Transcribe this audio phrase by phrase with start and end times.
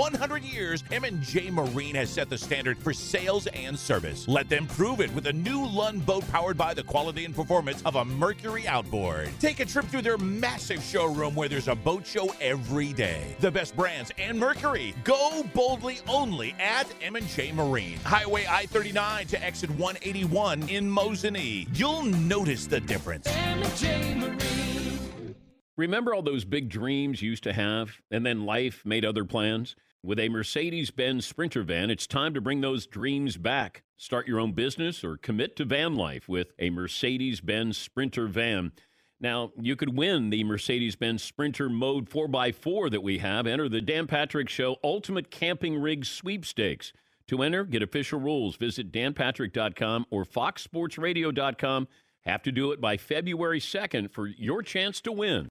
[0.00, 4.26] 100 years, M&J Marine has set the standard for sales and service.
[4.26, 7.82] Let them prove it with a new Lund boat powered by the quality and performance
[7.82, 9.28] of a Mercury outboard.
[9.40, 13.36] Take a trip through their massive showroom where there's a boat show every day.
[13.40, 14.94] The best brands and Mercury.
[15.04, 17.98] Go boldly only at M&J Marine.
[17.98, 21.68] Highway I-39 to exit 181 in Mosinee.
[21.74, 23.26] You'll notice the difference.
[23.26, 25.36] M&J Marine.
[25.76, 29.76] Remember all those big dreams you used to have, and then life made other plans?
[30.02, 33.82] With a Mercedes Benz Sprinter van, it's time to bring those dreams back.
[33.98, 38.72] Start your own business or commit to van life with a Mercedes Benz Sprinter van.
[39.20, 43.46] Now, you could win the Mercedes Benz Sprinter Mode 4x4 that we have.
[43.46, 46.94] Enter the Dan Patrick Show Ultimate Camping Rig Sweepstakes.
[47.28, 48.56] To enter, get official rules.
[48.56, 51.88] Visit danpatrick.com or foxsportsradio.com.
[52.22, 55.50] Have to do it by February 2nd for your chance to win.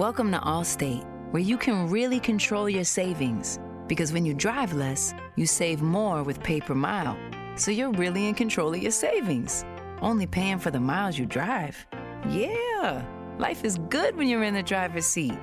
[0.00, 3.58] Welcome to Allstate, where you can really control your savings.
[3.86, 7.18] Because when you drive less, you save more with pay per mile.
[7.54, 9.62] So you're really in control of your savings,
[10.00, 11.86] only paying for the miles you drive.
[12.30, 13.04] Yeah,
[13.38, 15.38] life is good when you're in the driver's seat.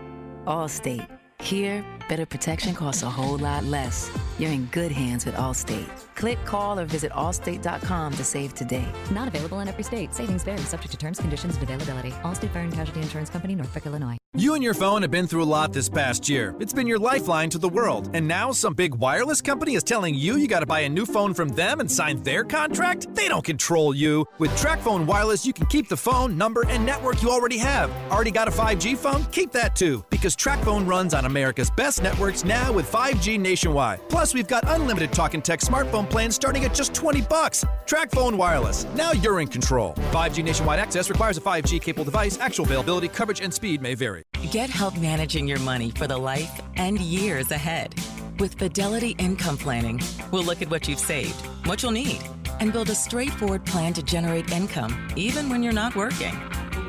[0.46, 1.08] Allstate.
[1.40, 4.10] Here, better protection costs a whole lot less.
[4.40, 6.07] You're in good hands with Allstate.
[6.18, 8.88] Click, call, or visit allstate.com to save today.
[9.12, 10.16] Not available in every state.
[10.16, 12.12] Savings vary, subject to terms, conditions, and availability.
[12.24, 14.18] Allstate Fire and Casualty Insurance Company, Northbrook, Illinois.
[14.36, 16.54] You and your phone have been through a lot this past year.
[16.60, 18.12] It's been your lifeline to the world.
[18.14, 21.06] And now some big wireless company is telling you you got to buy a new
[21.06, 23.16] phone from them and sign their contract?
[23.16, 24.26] They don't control you.
[24.38, 27.90] With TracFone Wireless, you can keep the phone, number, and network you already have.
[28.12, 29.24] Already got a 5G phone?
[29.32, 34.08] Keep that too, because TracFone runs on America's best networks now with 5G nationwide.
[34.10, 37.64] Plus, we've got unlimited talk and text smartphone plans starting at just 20 bucks.
[37.86, 38.86] TracFone Wireless.
[38.96, 39.94] Now you're in control.
[40.12, 42.40] 5G nationwide access requires a 5G capable device.
[42.40, 44.24] Actual availability, coverage, and speed may vary.
[44.52, 47.96] Get help managing your money for the life and years ahead.
[48.40, 50.00] With Fidelity Income Planning,
[50.32, 51.36] we'll look at what you've saved,
[51.66, 52.22] what you'll need,
[52.60, 56.36] and build a straightforward plan to generate income, even when you're not working.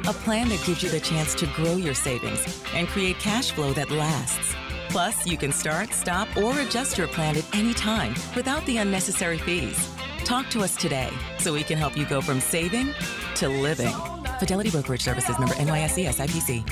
[0.07, 3.73] A plan that gives you the chance to grow your savings and create cash flow
[3.73, 4.55] that lasts.
[4.99, 9.39] Plus, you can start, stop, or adjust your plan at any time without the unnecessary
[9.39, 9.89] fees.
[10.25, 12.93] Talk to us today so we can help you go from saving
[13.37, 13.95] to living.
[14.41, 16.69] Fidelity Brokerage Services number NYSE SIPC.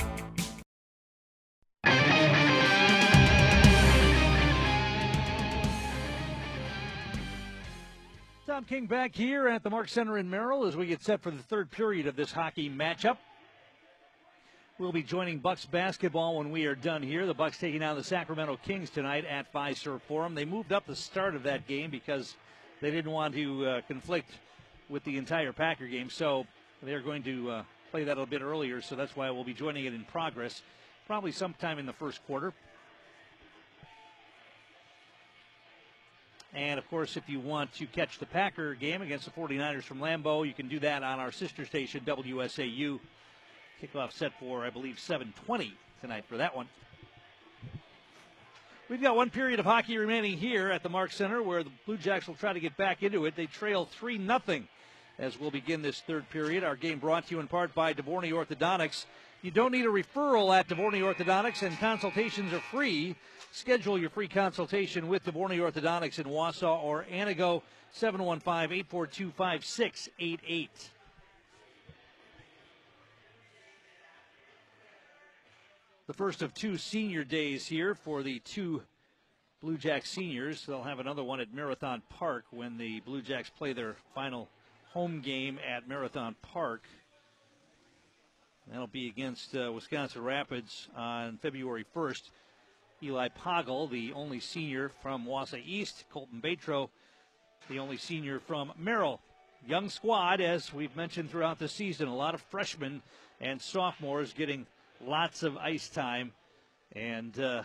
[8.45, 11.31] Tom King back here at the Mark Center in Merrill as we get set for
[11.31, 13.19] the third period of this hockey matchup.
[14.79, 17.25] We'll be joining Bucks basketball when we are done here.
[17.25, 20.35] The Bucks taking on the Sacramento Kings tonight at Fiserv Forum.
[20.35, 22.35] They moved up the start of that game because
[22.79, 24.29] they didn't want to uh, conflict
[24.87, 26.45] with the entire Packer game, so
[26.83, 28.79] they're going to uh, play that a little bit earlier.
[28.79, 30.61] So that's why we'll be joining it in progress,
[31.07, 32.53] probably sometime in the first quarter.
[36.53, 39.97] And of course, if you want to catch the Packer game against the 49ers from
[39.97, 42.99] Lambeau, you can do that on our sister station, WSAU.
[43.81, 46.67] Kickoff set for, I believe, 720 tonight for that one.
[48.89, 51.97] We've got one period of hockey remaining here at the Mark Center where the Blue
[51.97, 53.35] Jacks will try to get back into it.
[53.35, 54.63] They trail 3 0
[55.19, 56.63] as we'll begin this third period.
[56.63, 59.05] Our game brought to you in part by Dvorny Orthodontics.
[59.41, 63.15] You don't need a referral at Dvorny Orthodontics, and consultations are free.
[63.51, 67.61] Schedule your free consultation with Dvorny Orthodontics in Wausau or Antigo,
[67.91, 70.89] 715 842 5688.
[76.07, 78.81] The first of two senior days here for the two
[79.59, 80.65] Blue Jacks seniors.
[80.65, 84.47] They'll have another one at Marathon Park when the Blue Jacks play their final
[84.93, 86.83] home game at Marathon Park.
[88.71, 92.29] That'll be against uh, Wisconsin Rapids on February 1st.
[93.03, 96.05] Eli Poggle, the only senior from Wausau East.
[96.09, 96.87] Colton Batro,
[97.67, 99.19] the only senior from Merrill.
[99.67, 102.07] Young squad, as we've mentioned throughout the season.
[102.07, 103.01] A lot of freshmen
[103.41, 104.65] and sophomores getting
[105.05, 106.31] lots of ice time.
[106.93, 107.63] And, uh,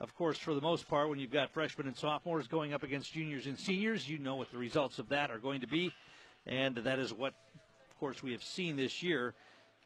[0.00, 3.12] of course, for the most part, when you've got freshmen and sophomores going up against
[3.12, 5.92] juniors and seniors, you know what the results of that are going to be.
[6.46, 7.34] And that is what,
[7.90, 9.34] of course, we have seen this year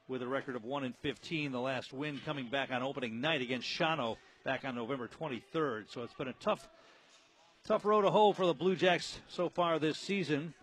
[0.08, 1.52] with a record of 1 and 15.
[1.52, 5.90] The last win coming back on opening night against Shawano back on November 23rd.
[5.90, 6.68] So it's been a tough,
[7.64, 10.54] tough road to hoe for the Blue Jacks so far this season.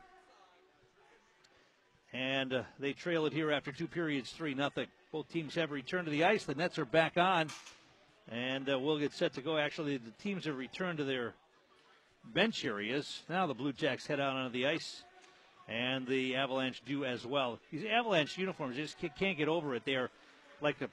[2.14, 4.88] And uh, they trail it here after two periods, 3 nothing.
[5.12, 6.44] Both teams have returned to the ice.
[6.46, 7.50] The Nets are back on.
[8.32, 9.58] And uh, we'll get set to go.
[9.58, 11.34] Actually, the teams have returned to their
[12.34, 13.22] bench areas.
[13.30, 15.04] Now the Blue Jacks head out onto the ice.
[15.68, 17.60] And the Avalanche do as well.
[17.72, 19.84] These Avalanche uniforms just can't get over it.
[19.86, 20.10] They're
[20.62, 20.90] like a,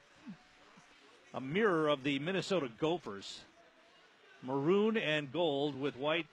[1.33, 3.41] a mirror of the Minnesota Gophers.
[4.43, 6.27] Maroon and gold with white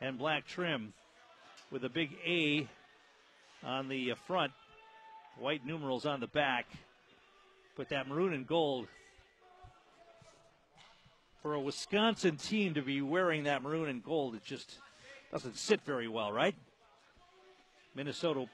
[0.00, 0.92] and black trim
[1.70, 2.68] with a big A
[3.64, 4.52] on the uh, front,
[5.38, 6.66] white numerals on the back.
[7.76, 8.86] But that maroon and gold
[11.42, 14.78] for a Wisconsin team to be wearing that maroon and gold, it just
[15.30, 16.54] doesn't sit very well, right?
[17.94, 18.46] Minnesota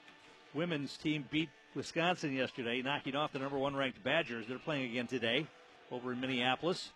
[0.53, 4.45] women's team beat Wisconsin yesterday, knocking off the number one ranked Badgers.
[4.47, 5.47] They're playing again today
[5.91, 6.91] over in Minneapolis.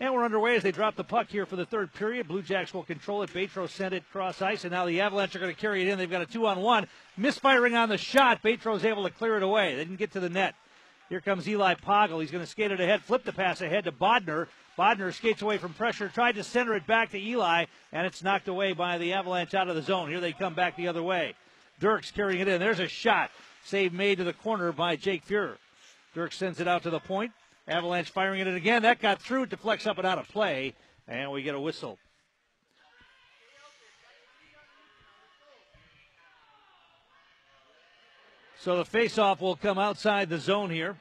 [0.00, 2.26] And we're underway as they drop the puck here for the third period.
[2.26, 3.32] Blue Jacks will control it.
[3.32, 5.98] Batro sent it cross ice, and now the Avalanche are going to carry it in.
[5.98, 6.88] They've got a two on one.
[7.16, 8.42] Misfiring on the shot.
[8.42, 9.76] Batro's able to clear it away.
[9.76, 10.56] They didn't get to the net.
[11.08, 12.20] Here comes Eli Poggle.
[12.20, 14.48] He's going to skate it ahead, flip the pass ahead to Bodner.
[14.76, 18.48] Bodner skates away from pressure, tried to center it back to Eli, and it's knocked
[18.48, 20.08] away by the Avalanche out of the zone.
[20.08, 21.34] Here they come back the other way.
[21.78, 22.58] Dirks carrying it in.
[22.58, 23.30] There's a shot.
[23.64, 25.56] Save made to the corner by Jake Fuhrer.
[26.14, 27.32] Dirks sends it out to the point.
[27.66, 28.82] Avalanche firing it in again.
[28.82, 29.44] That got through.
[29.44, 30.74] It deflects up and out of play,
[31.08, 31.98] and we get a whistle.
[38.60, 40.96] So the faceoff will come outside the zone here.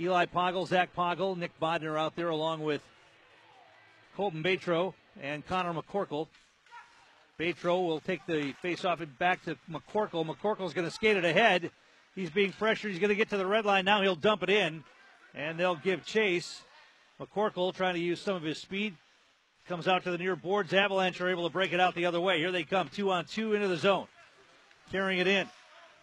[0.00, 2.82] Eli Poggle, Zach Poggle, Nick Bodner out there along with
[4.16, 6.28] Colton Batro and Connor McCorkle.
[7.38, 10.24] Batro will take the face-off and back to McCorkle.
[10.26, 11.70] McCorkle's going to skate it ahead.
[12.14, 12.90] He's being pressured.
[12.90, 13.84] He's going to get to the red line.
[13.84, 14.84] Now he'll dump it in,
[15.34, 16.62] and they'll give chase.
[17.20, 18.94] McCorkle trying to use some of his speed.
[19.68, 20.74] Comes out to the near boards.
[20.74, 22.38] Avalanche are able to break it out the other way.
[22.38, 24.06] Here they come, two on two into the zone.
[24.90, 25.48] Carrying it in.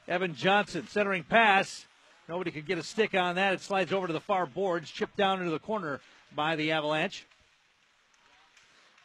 [0.08, 1.86] Evan Johnson centering pass.
[2.28, 3.54] Nobody could get a stick on that.
[3.54, 6.00] It slides over to the far boards, chipped down into the corner
[6.36, 7.26] by the Avalanche.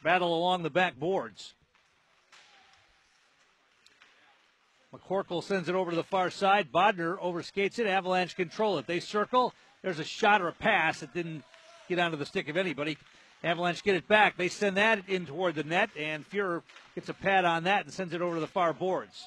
[0.03, 1.55] Battle along the back boards.
[4.95, 6.71] McCorkle sends it over to the far side.
[6.73, 7.87] Bodner overskates it.
[7.87, 8.87] Avalanche control it.
[8.87, 9.53] They circle.
[9.83, 11.43] There's a shot or a pass that didn't
[11.89, 12.97] get onto the stick of anybody.
[13.43, 14.37] Avalanche get it back.
[14.37, 16.63] They send that in toward the net, and Fuhrer
[16.95, 19.27] gets a pad on that and sends it over to the far boards.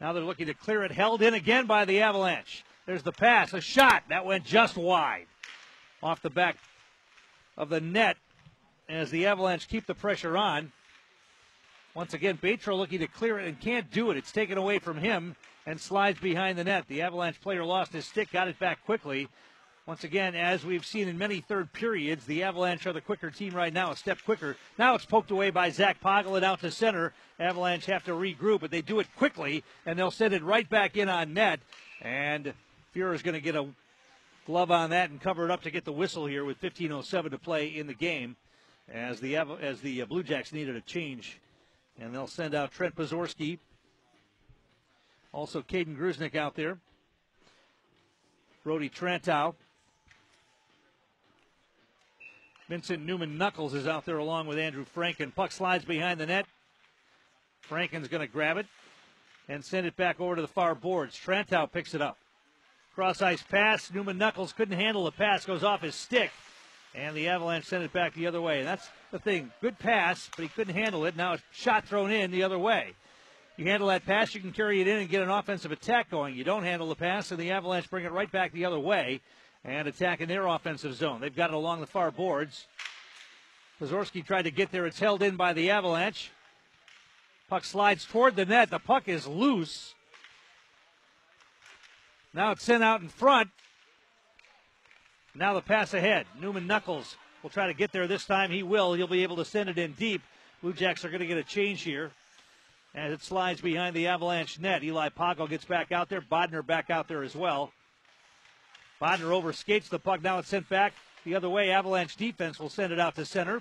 [0.00, 0.90] Now they're looking to clear it.
[0.90, 2.64] Held in again by the Avalanche.
[2.84, 5.26] There's the pass, a shot that went just wide
[6.02, 6.58] off the back
[7.56, 8.18] of the net
[8.88, 10.72] as the Avalanche keep the pressure on.
[11.94, 14.16] Once again, Batro looking to clear it and can't do it.
[14.16, 16.88] It's taken away from him and slides behind the net.
[16.88, 19.28] The Avalanche player lost his stick, got it back quickly.
[19.86, 23.54] Once again, as we've seen in many third periods, the Avalanche are the quicker team
[23.54, 24.56] right now, a step quicker.
[24.76, 27.12] Now it's poked away by Zach Poggle and out to center.
[27.38, 30.96] Avalanche have to regroup, but they do it quickly, and they'll send it right back
[30.96, 31.60] in on net.
[32.00, 32.54] And
[32.94, 33.68] Fuhrer is going to get a
[34.46, 37.38] glove on that and cover it up to get the whistle here with 15:07 to
[37.38, 38.36] play in the game,
[38.92, 41.38] as the as the Blue Jacks needed a change,
[42.00, 43.58] and they'll send out Trent Pozorski,
[45.32, 46.78] also Caden Grusnik out there,
[48.62, 49.54] Brody Trantow.
[52.66, 55.34] Vincent Newman Knuckles is out there along with Andrew Franken.
[55.34, 56.46] Puck slides behind the net.
[57.60, 58.66] Franken's going to grab it
[59.48, 61.14] and send it back over to the far boards.
[61.14, 62.16] Trantow picks it up.
[62.94, 63.92] Cross ice pass.
[63.92, 66.30] Newman Knuckles couldn't handle the pass, goes off his stick.
[66.94, 68.60] And the Avalanche sent it back the other way.
[68.60, 69.50] And that's the thing.
[69.60, 71.16] Good pass, but he couldn't handle it.
[71.16, 72.94] Now a shot thrown in the other way.
[73.56, 76.34] You handle that pass, you can carry it in and get an offensive attack going.
[76.34, 79.20] You don't handle the pass, and the Avalanche bring it right back the other way
[79.64, 81.20] and attack in their offensive zone.
[81.20, 82.66] They've got it along the far boards.
[83.80, 84.86] Pozorski tried to get there.
[84.86, 86.30] It's held in by the Avalanche.
[87.48, 88.70] Puck slides toward the net.
[88.70, 89.94] The puck is loose.
[92.32, 93.50] Now it's sent out in front.
[95.34, 96.26] Now the pass ahead.
[96.40, 98.50] Newman Knuckles will try to get there this time.
[98.50, 98.94] He will.
[98.94, 100.22] He'll be able to send it in deep.
[100.62, 102.12] Blue Jacks are going to get a change here
[102.94, 104.84] as it slides behind the Avalanche net.
[104.84, 106.20] Eli Poggle gets back out there.
[106.20, 107.72] Bodner back out there as well.
[109.00, 110.22] Bodner overskates the puck.
[110.22, 111.70] Now it's sent back the other way.
[111.70, 113.60] Avalanche defense will send it out to center.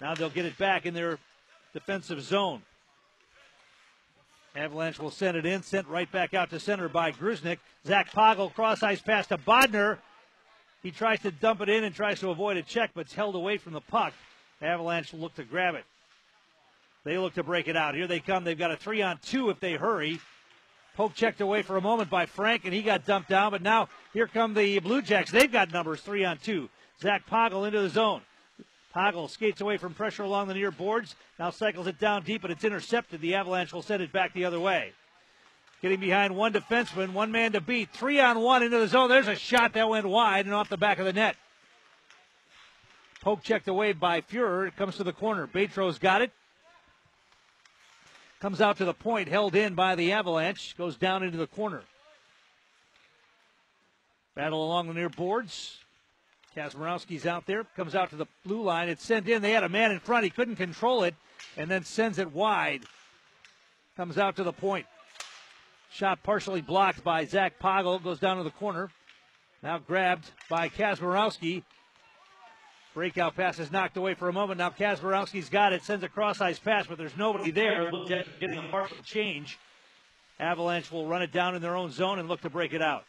[0.00, 1.18] Now they'll get it back in their
[1.74, 2.62] defensive zone.
[4.54, 7.58] Avalanche will send it in, sent right back out to center by Grusnik.
[7.86, 9.98] Zach Poggle cross ice pass to Bodner.
[10.86, 13.34] He tries to dump it in and tries to avoid a check, but it's held
[13.34, 14.12] away from the puck.
[14.62, 15.82] Avalanche look to grab it.
[17.02, 17.96] They look to break it out.
[17.96, 18.44] Here they come.
[18.44, 20.20] They've got a three on two if they hurry.
[20.94, 23.50] Poke checked away for a moment by Frank, and he got dumped down.
[23.50, 25.32] But now here come the Blue Jacks.
[25.32, 26.68] They've got numbers three on two.
[27.02, 28.20] Zach Poggle into the zone.
[28.94, 31.16] Poggle skates away from pressure along the near boards.
[31.36, 33.20] Now cycles it down deep, but it's intercepted.
[33.20, 34.92] The Avalanche will send it back the other way.
[35.82, 37.90] Getting behind one defenseman, one man to beat.
[37.90, 39.08] Three on one into the zone.
[39.08, 41.36] There's a shot that went wide and off the back of the net.
[43.20, 44.68] Poke checked away by Fuhrer.
[44.68, 45.46] It comes to the corner.
[45.46, 46.32] Batro's got it.
[48.40, 50.76] Comes out to the point, held in by the Avalanche.
[50.76, 51.82] Goes down into the corner.
[54.34, 55.78] Battle along the near boards.
[56.56, 57.64] Kazmarowski's out there.
[57.76, 58.88] Comes out to the blue line.
[58.88, 59.42] It's sent in.
[59.42, 60.24] They had a man in front.
[60.24, 61.14] He couldn't control it
[61.56, 62.82] and then sends it wide.
[63.96, 64.86] Comes out to the point.
[65.90, 68.02] Shot partially blocked by Zach Poggle.
[68.02, 68.90] Goes down to the corner.
[69.62, 71.62] Now grabbed by Kazmarowski.
[72.94, 74.58] Breakout pass is knocked away for a moment.
[74.58, 75.82] Now Kazmarowski's got it.
[75.82, 77.90] Sends a cross ice pass, but there's nobody there.
[78.40, 79.58] Getting a partial change.
[80.38, 83.04] Avalanche will run it down in their own zone and look to break it out.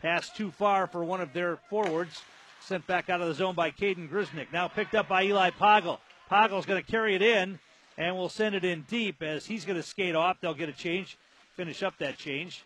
[0.00, 2.22] Pass too far for one of their forwards.
[2.60, 4.52] Sent back out of the zone by Caden Grisnick.
[4.52, 5.98] Now picked up by Eli Poggle.
[6.30, 7.58] Poggle's going to carry it in
[7.96, 10.38] and will send it in deep as he's going to skate off.
[10.40, 11.18] They'll get a change,
[11.56, 12.64] finish up that change.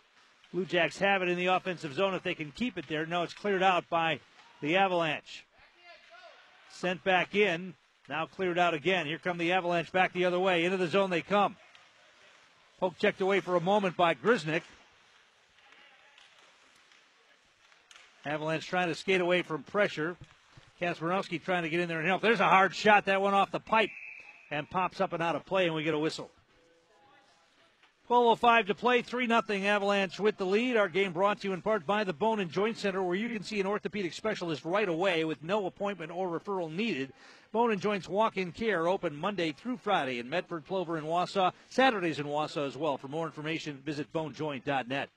[0.53, 3.05] Blue Jacks have it in the offensive zone if they can keep it there.
[3.05, 4.19] No, it's cleared out by
[4.61, 5.45] the Avalanche.
[6.71, 7.75] Sent back in.
[8.07, 9.05] Now cleared out again.
[9.05, 10.65] Here come the Avalanche back the other way.
[10.65, 11.55] Into the zone they come.
[12.79, 14.63] Poke checked away for a moment by Grisnick.
[18.25, 20.17] Avalanche trying to skate away from pressure.
[20.81, 22.21] Kasparowski trying to get in there and help.
[22.21, 23.89] There's a hard shot that went off the pipe
[24.49, 26.31] and pops up and out of play, and we get a whistle.
[28.09, 30.75] 12.05 to play, 3 0 Avalanche with the lead.
[30.75, 33.29] Our game brought to you in part by the Bone and Joint Center, where you
[33.29, 37.13] can see an orthopedic specialist right away with no appointment or referral needed.
[37.51, 41.51] Bone and Joints walk in care open Monday through Friday in Medford, Plover, and Wausau.
[41.69, 42.97] Saturdays in Wausau as well.
[42.97, 45.09] For more information, visit bonejoint.net.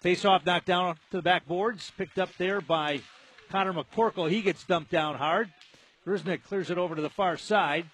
[0.00, 3.00] Face off knocked down to the backboards, picked up there by
[3.48, 4.30] Connor McCorkle.
[4.30, 5.50] He gets dumped down hard.
[6.06, 7.86] Grisnick clears it over to the far side.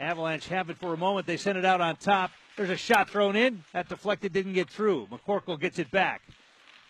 [0.00, 1.26] Avalanche have it for a moment.
[1.26, 2.30] They send it out on top.
[2.56, 3.64] There's a shot thrown in.
[3.72, 5.06] That deflected didn't get through.
[5.06, 6.22] McCorkle gets it back.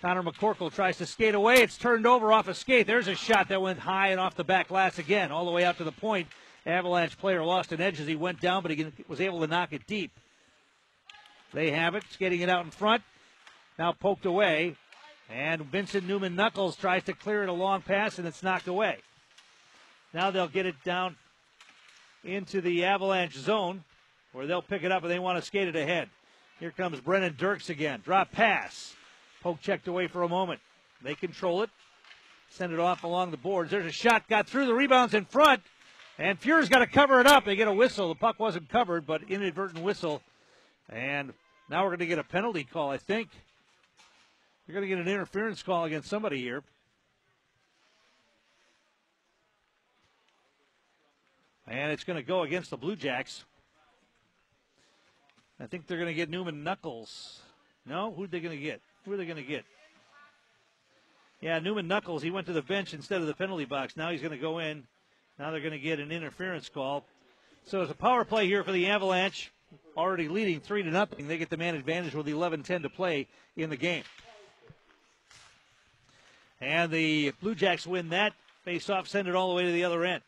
[0.01, 1.57] Connor McCorkle tries to skate away.
[1.57, 2.87] It's turned over off a skate.
[2.87, 5.65] There's a shot that went high and off the back glass again, all the way
[5.65, 6.27] out to the point.
[6.67, 9.73] Avalanche player lost an edge as he went down, but he was able to knock
[9.73, 10.11] it deep.
[11.53, 13.03] They have it, skating it out in front.
[13.79, 14.77] Now poked away.
[15.31, 18.99] And Vincent Newman Knuckles tries to clear it a long pass, and it's knocked away.
[20.13, 21.17] Now they'll get it down
[22.25, 23.85] into the Avalanche zone
[24.33, 26.09] where they'll pick it up and they want to skate it ahead.
[26.61, 28.00] Here comes Brennan Dirks again.
[28.05, 28.95] Drop pass.
[29.43, 30.61] Poke checked away for a moment.
[31.02, 31.71] They control it.
[32.50, 33.71] Send it off along the boards.
[33.71, 35.62] There's a shot, got through the rebounds in front,
[36.19, 37.45] and Fuhrer's got to cover it up.
[37.45, 38.09] They get a whistle.
[38.09, 40.23] The puck wasn't covered, but inadvertent whistle.
[40.88, 41.33] And
[41.71, 43.29] now we're going to get a penalty call, I think.
[44.67, 46.62] You're going to get an interference call against somebody here.
[51.66, 53.45] And it's going to go against the Blue Jacks.
[55.61, 57.40] I think they're going to get Newman Knuckles.
[57.87, 58.12] No?
[58.12, 58.81] who are they going to get?
[59.04, 59.64] Who are they going to get?
[61.40, 62.23] Yeah, Newman Knuckles.
[62.23, 63.97] He went to the bench instead of the penalty box.
[63.97, 64.85] Now he's going to go in.
[65.38, 67.04] Now they're going to get an interference call.
[67.66, 69.52] So it's a power play here for the Avalanche.
[69.97, 71.28] Already leading 3 to nothing.
[71.28, 74.04] They get the man advantage with 11 10 to play in the game.
[76.61, 79.85] And the Blue Jacks win that face off, send it all the way to the
[79.85, 80.23] other end.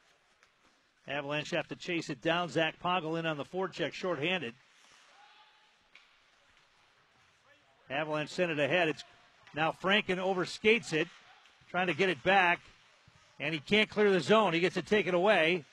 [1.06, 2.48] Avalanche have to chase it down.
[2.48, 4.54] Zach Poggle in on the forecheck, shorthanded.
[7.90, 8.88] Avalanche sent it ahead.
[8.88, 9.04] It's
[9.54, 11.06] now Franken overskates it,
[11.70, 12.60] trying to get it back,
[13.38, 14.54] and he can't clear the zone.
[14.54, 15.64] He gets it taken away.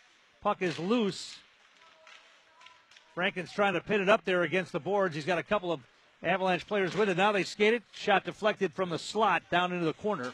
[0.41, 1.37] Puck is loose.
[3.15, 5.15] Franken's trying to pin it up there against the boards.
[5.15, 5.79] He's got a couple of
[6.23, 7.17] Avalanche players with it.
[7.17, 7.83] Now they skate it.
[7.93, 10.33] Shot deflected from the slot down into the corner.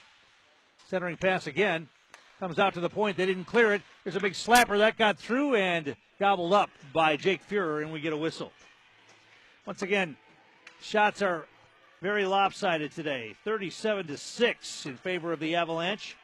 [0.87, 1.89] Centering pass again.
[2.39, 3.17] Comes out to the point.
[3.17, 3.81] They didn't clear it.
[4.03, 7.99] There's a big slapper that got through and gobbled up by Jake Fuhrer, and we
[7.99, 8.51] get a whistle.
[9.65, 10.15] Once again,
[10.79, 11.47] shots are
[11.99, 16.15] very lopsided today 37 to 6 in favor of the Avalanche.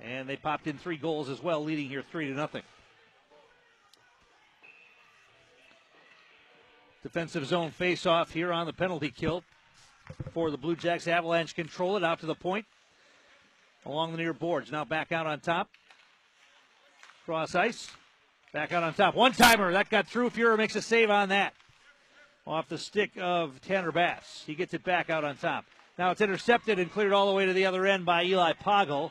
[0.00, 2.62] And they popped in three goals as well, leading here 3 to nothing.
[7.02, 9.44] Defensive zone face off here on the penalty kill
[10.32, 11.06] for the Blue Jacks.
[11.06, 12.64] Avalanche control it out to the point
[13.86, 14.70] along the near boards.
[14.70, 15.68] Now back out on top.
[17.24, 17.90] Cross ice.
[18.52, 19.14] Back out on top.
[19.14, 19.72] One timer.
[19.72, 20.30] That got through.
[20.30, 21.54] Fuhrer makes a save on that.
[22.46, 24.44] Off the stick of Tanner Bass.
[24.46, 25.66] He gets it back out on top.
[25.98, 29.10] Now it's intercepted and cleared all the way to the other end by Eli Poggle.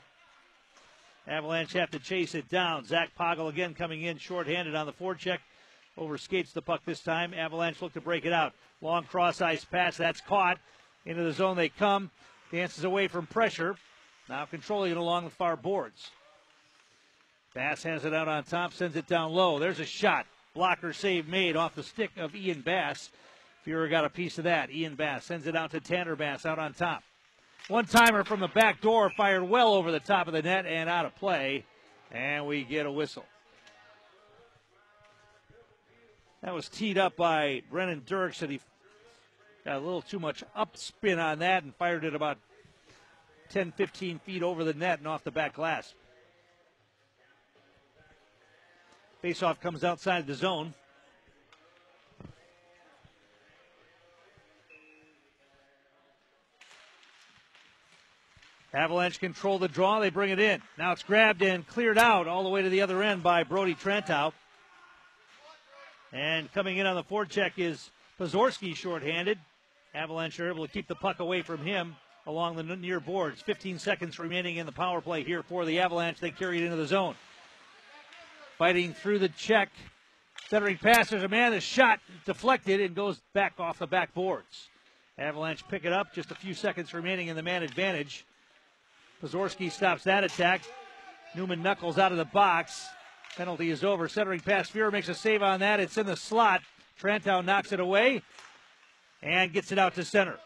[1.27, 2.85] Avalanche have to chase it down.
[2.85, 5.39] Zach Poggle again coming in shorthanded on the forecheck.
[5.97, 7.33] Overskates the puck this time.
[7.33, 8.53] Avalanche look to break it out.
[8.81, 9.97] Long cross ice pass.
[9.97, 10.57] That's caught.
[11.05, 12.11] Into the zone they come.
[12.51, 13.75] Dances away from pressure.
[14.29, 16.11] Now controlling it along the far boards.
[17.53, 19.57] Bass has it out on top, sends it down low.
[19.57, 20.25] There's a shot.
[20.53, 23.09] Blocker save made off the stick of Ian Bass.
[23.65, 24.71] Fuhrer got a piece of that.
[24.71, 27.03] Ian Bass sends it out to Tanner Bass out on top.
[27.67, 30.89] One timer from the back door fired well over the top of the net and
[30.89, 31.65] out of play.
[32.11, 33.25] And we get a whistle.
[36.41, 38.61] That was teed up by Brennan Dirks, and he
[39.65, 42.37] got a little too much upspin on that and fired it about
[43.49, 45.93] 10, 15 feet over the net and off the back glass.
[49.23, 50.73] Faceoff comes outside the zone.
[58.73, 59.99] Avalanche control the draw.
[59.99, 60.61] They bring it in.
[60.77, 63.73] Now it's grabbed and cleared out all the way to the other end by Brody
[63.73, 64.33] Trantow.
[66.13, 67.89] And coming in on the forecheck is
[68.19, 69.39] Pozorski shorthanded.
[69.95, 71.95] Avalanche are able to keep the puck away from him
[72.27, 73.41] along the near boards.
[73.41, 76.19] 15 seconds remaining in the power play here for the Avalanche.
[76.19, 77.15] They carry it into the zone.
[78.57, 79.69] Fighting through the check.
[80.49, 81.09] Centering pass.
[81.09, 81.53] There's a man.
[81.53, 84.67] The shot deflected and goes back off the back boards.
[85.17, 86.13] Avalanche pick it up.
[86.13, 88.25] Just a few seconds remaining in the man advantage.
[89.23, 90.61] Pozorski stops that attack.
[91.33, 92.87] Newman knuckles out of the box.
[93.37, 94.07] Penalty is over.
[94.07, 94.69] Centering pass.
[94.69, 95.79] Fuhrer makes a save on that.
[95.79, 96.61] It's in the slot.
[97.01, 98.21] Trantow knocks it away
[99.21, 100.37] and gets it out to center.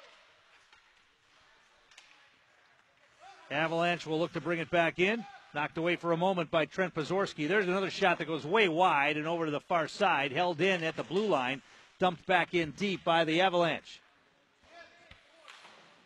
[3.52, 5.26] Avalanche will look to bring it back in.
[5.54, 7.48] Knocked away for a moment by Trent Pozorski.
[7.48, 10.32] There's another shot that goes way wide and over to the far side.
[10.32, 11.62] Held in at the blue line.
[12.00, 14.02] Dumped back in deep by the Avalanche.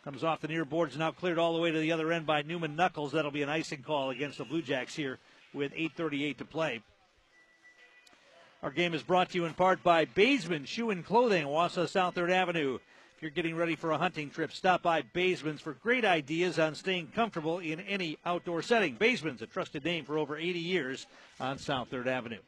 [0.04, 2.42] Comes off the near boards, now cleared all the way to the other end by
[2.42, 3.12] Newman Knuckles.
[3.12, 5.18] That'll be an icing call against the Blue Jacks here
[5.52, 6.80] with 8.38 to play.
[8.62, 12.14] Our game is brought to you in part by Baseman Shoe and Clothing, Wausau South
[12.14, 12.78] 3rd Avenue.
[13.16, 16.74] If you're getting ready for a hunting trip, stop by Baseman's for great ideas on
[16.74, 18.94] staying comfortable in any outdoor setting.
[18.96, 21.06] Baseman's a trusted name for over 80 years
[21.40, 22.40] on South 3rd Avenue.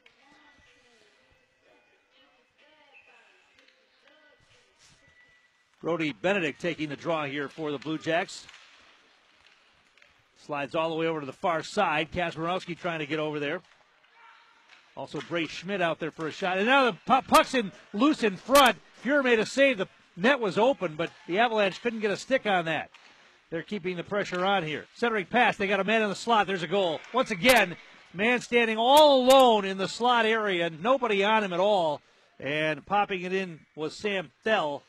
[5.81, 8.47] Brody Benedict taking the draw here for the Blue Jacks.
[10.45, 12.13] Slides all the way over to the far side.
[12.13, 13.63] Kazmarowski trying to get over there.
[14.99, 16.59] Also, Bray Schmidt out there for a shot.
[16.59, 18.77] And now the puck's in loose in front.
[19.03, 19.79] Fuhrer made a save.
[19.79, 19.89] The
[20.19, 22.91] net was open, but the Avalanche couldn't get a stick on that.
[23.51, 24.85] They're keeping the pressure on here.
[24.95, 25.57] Centering pass.
[25.57, 26.47] They got a man in the slot.
[26.47, 27.01] There's a goal.
[27.15, 27.77] Once again,
[28.13, 30.69] man standing all alone in the slot area.
[30.69, 32.03] Nobody on him at all.
[32.39, 34.83] And popping it in was Sam Thell.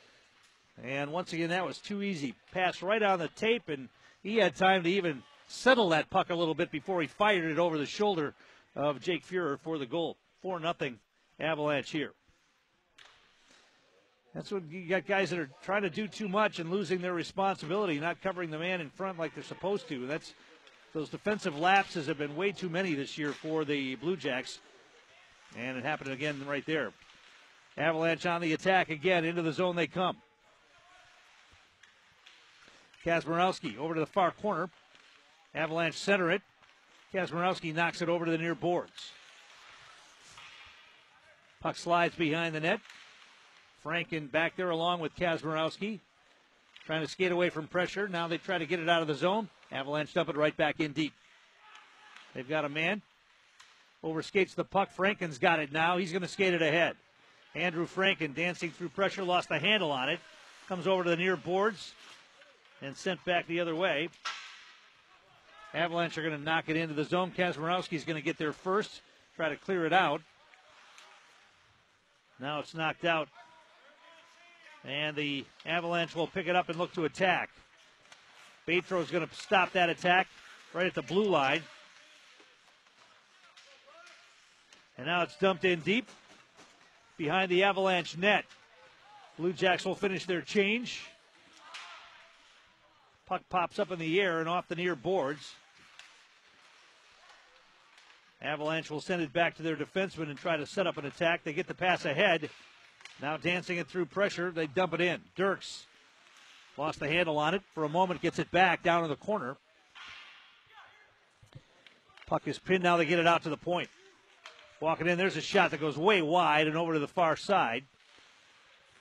[0.83, 2.35] And once again, that was too easy.
[2.51, 3.89] Pass right on the tape, and
[4.23, 7.59] he had time to even settle that puck a little bit before he fired it
[7.59, 8.33] over the shoulder
[8.75, 10.17] of Jake Fuhrer for the goal.
[10.41, 10.99] 4 nothing
[11.39, 12.11] Avalanche here.
[14.33, 17.13] That's when you got guys that are trying to do too much and losing their
[17.13, 20.05] responsibility, not covering the man in front like they're supposed to.
[20.05, 20.33] That's
[20.93, 24.59] those defensive lapses have been way too many this year for the Blue Jacks,
[25.57, 26.91] and it happened again right there.
[27.77, 30.17] Avalanche on the attack again into the zone they come.
[33.05, 34.69] Kazmarowski over to the far corner.
[35.55, 36.41] Avalanche center it.
[37.13, 39.11] Kazmarowski knocks it over to the near boards.
[41.61, 42.79] Puck slides behind the net.
[43.83, 45.99] Franken back there along with Kazmarowski.
[46.85, 48.07] Trying to skate away from pressure.
[48.07, 49.49] Now they try to get it out of the zone.
[49.71, 51.13] Avalanche dump it right back in deep.
[52.33, 53.01] They've got a man.
[54.03, 54.89] Overskates the puck.
[54.95, 55.97] Franken's got it now.
[55.97, 56.95] He's going to skate it ahead.
[57.55, 60.19] Andrew Franken dancing through pressure, lost the handle on it.
[60.67, 61.93] Comes over to the near boards
[62.81, 64.09] and sent back the other way.
[65.73, 67.31] Avalanche are going to knock it into the zone.
[67.35, 69.01] Kazmarowski is going to get there first,
[69.35, 70.21] try to clear it out.
[72.39, 73.27] Now it's knocked out.
[74.85, 77.49] And the Avalanche will pick it up and look to attack.
[78.67, 80.27] Batro is going to stop that attack
[80.73, 81.61] right at the blue line.
[84.97, 86.07] And now it's dumped in deep
[87.17, 88.45] behind the Avalanche net.
[89.37, 91.01] Blue Jacks will finish their change.
[93.25, 95.53] Puck pops up in the air and off the near boards.
[98.41, 101.43] Avalanche will send it back to their defenseman and try to set up an attack.
[101.43, 102.49] They get the pass ahead.
[103.21, 105.21] Now dancing it through pressure, they dump it in.
[105.35, 105.85] Dirks
[106.77, 109.57] lost the handle on it for a moment, gets it back down in the corner.
[112.25, 112.83] Puck is pinned.
[112.83, 113.89] Now they get it out to the point.
[114.79, 117.83] Walking in, there's a shot that goes way wide and over to the far side.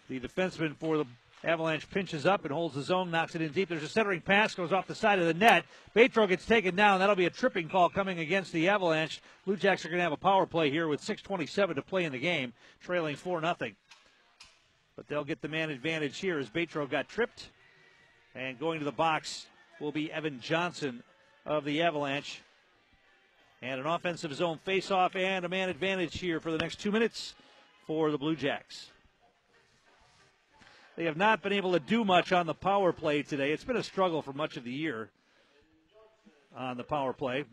[0.08, 1.04] The defenseman for the
[1.44, 3.68] Avalanche pinches up and holds the zone, knocks it in deep.
[3.68, 5.64] There's a centering pass, goes off the side of the net.
[5.94, 6.98] Batro gets taken down.
[6.98, 9.20] That'll be a tripping call coming against the Avalanche.
[9.44, 12.12] Blue Jacks are going to have a power play here with 6:27 to play in
[12.12, 13.76] the game, trailing four nothing.
[14.98, 17.50] But they'll get the man advantage here as Batro got tripped,
[18.34, 19.46] and going to the box
[19.80, 21.04] will be Evan Johnson
[21.46, 22.42] of the Avalanche.
[23.62, 27.36] And an offensive zone face-off and a man advantage here for the next two minutes
[27.86, 28.90] for the Blue Jacks.
[30.96, 33.52] They have not been able to do much on the power play today.
[33.52, 35.10] It's been a struggle for much of the year
[36.56, 37.44] on the power play.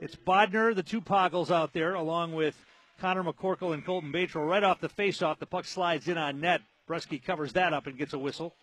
[0.00, 2.54] It's Bodner, the two Poggles out there, along with
[3.00, 4.46] Connor McCorkle and Colton Batro.
[4.46, 6.62] Right off the faceoff, the puck slides in on net.
[6.88, 8.54] Brusky covers that up and gets a whistle.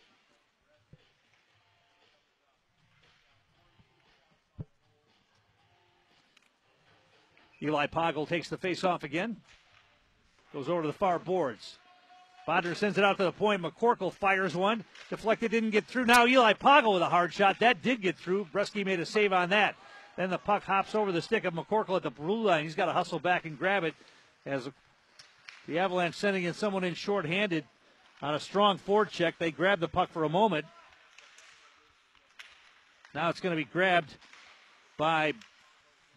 [7.63, 9.37] Eli Poggle takes the face off again.
[10.53, 11.77] Goes over to the far boards.
[12.47, 13.61] Bodner sends it out to the point.
[13.61, 14.83] McCorkle fires one.
[15.09, 16.05] Deflected, didn't get through.
[16.05, 17.59] Now Eli Poggle with a hard shot.
[17.59, 18.47] That did get through.
[18.51, 19.75] Bresky made a save on that.
[20.17, 22.63] Then the puck hops over the stick of McCorkle at the blue line.
[22.63, 23.93] He's got to hustle back and grab it
[24.45, 24.69] as
[25.67, 27.65] the Avalanche sending in someone in shorthanded
[28.21, 29.35] on a strong forward check.
[29.37, 30.65] They grab the puck for a moment.
[33.13, 34.15] Now it's going to be grabbed
[34.97, 35.33] by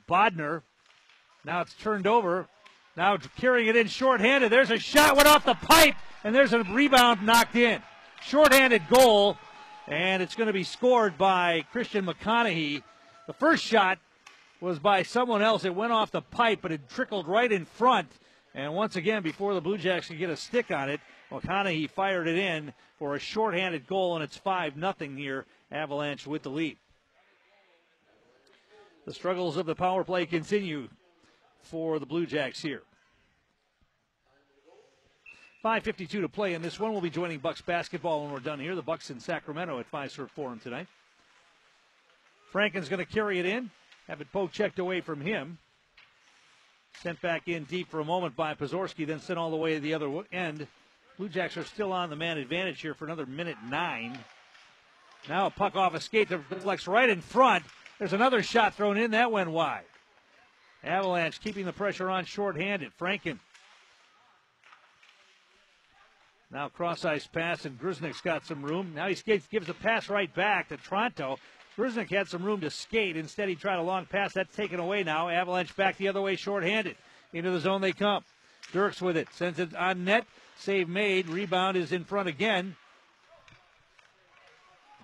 [0.09, 0.63] Bodner.
[1.45, 2.47] Now it's turned over.
[2.97, 4.53] Now carrying it in shorthanded.
[4.53, 7.83] There's a shot, went off the pipe, and there's a rebound knocked in.
[8.23, 9.37] Shorthanded goal,
[9.89, 12.83] and it's going to be scored by Christian McConaughey.
[13.27, 13.99] The first shot
[14.64, 15.64] was by someone else.
[15.64, 18.11] It went off the pipe, but it trickled right in front.
[18.55, 21.00] And once again, before the Blue Jacks could get a stick on it,
[21.31, 25.46] McConaughey fired it in for a shorthanded goal, and it's 5 0 here.
[25.70, 26.77] Avalanche with the lead.
[29.07, 30.88] The struggles of the power play continue
[31.62, 32.83] for the Blue Jacks here.
[35.64, 36.92] 5.52 to play in this one.
[36.92, 38.74] We'll be joining Bucks basketball when we're done here.
[38.74, 40.87] The Bucks in Sacramento at Five Fiserv Forum tonight.
[42.53, 43.70] Franken's going to carry it in.
[44.09, 45.59] Have it poke checked away from him.
[47.03, 49.81] Sent back in deep for a moment by Pozorski, then sent all the way to
[49.81, 50.67] the other end.
[51.17, 54.19] Blue Jacks are still on the man advantage here for another minute nine.
[55.29, 57.64] Now a puck off a skate that deflects right in front.
[57.99, 59.12] There's another shot thrown in.
[59.12, 59.85] That went wide.
[60.83, 62.93] Avalanche keeping the pressure on shorthanded.
[63.01, 63.38] Franken.
[66.51, 68.93] Now cross ice pass, and Gruznik's got some room.
[68.95, 71.38] Now he skates, gives a pass right back to Toronto.
[71.77, 73.17] Gruznik had some room to skate.
[73.17, 74.33] Instead, he tried a long pass.
[74.33, 75.29] That's taken away now.
[75.29, 76.97] Avalanche back the other way, shorthanded.
[77.33, 78.23] Into the zone they come.
[78.73, 79.29] Dirks with it.
[79.33, 80.25] Sends it on net.
[80.57, 81.29] Save made.
[81.29, 82.77] Rebound is in front again.